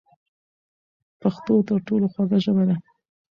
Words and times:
پښتو 1.21 1.53
تر 1.67 1.77
ټولو 1.87 2.05
خوږه 2.13 2.37
ژبه 2.45 2.63
ده. 2.69 2.75